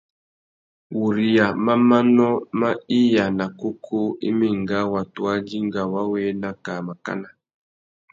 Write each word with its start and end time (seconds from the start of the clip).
Wuriya 0.99 1.47
má 1.65 1.73
manô 1.89 2.29
mà 2.59 2.69
iya 2.99 3.25
nà 3.37 3.45
kúkú 3.59 3.99
i 4.27 4.29
mà 4.37 4.45
enga 4.53 4.79
watu 4.93 5.19
wa 5.27 5.35
dinga 5.47 5.81
wa 5.93 6.01
wu 6.09 6.15
ena 6.29 6.49
kā 6.65 6.75
màkánà. 6.87 7.29